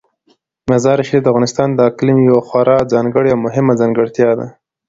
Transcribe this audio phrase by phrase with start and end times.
[0.69, 4.47] مزارشریف د افغانستان د اقلیم یوه خورا ځانګړې او مهمه ځانګړتیا ده.